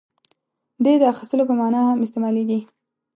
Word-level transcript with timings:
•دې 0.83 0.93
د 1.01 1.03
اخیستلو 1.13 1.43
په 1.49 1.53
معنیٰ 1.59 1.81
هم 1.87 1.99
استعمالېږي. 2.05 2.59